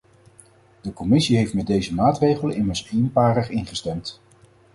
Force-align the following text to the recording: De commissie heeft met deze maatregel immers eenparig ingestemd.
De 0.81 0.93
commissie 0.93 1.37
heeft 1.37 1.53
met 1.53 1.67
deze 1.67 1.93
maatregel 1.93 2.49
immers 2.49 2.89
eenparig 2.91 3.49
ingestemd. 3.49 4.19